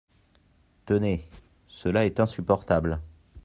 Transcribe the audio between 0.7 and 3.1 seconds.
Tenez; cela est insupportable.